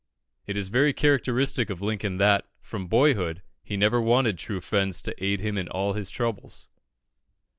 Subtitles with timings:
[0.47, 5.23] It is very characteristic of Lincoln that, from boyhood, he never wanted true friends to
[5.23, 6.69] aid him in all his troubles.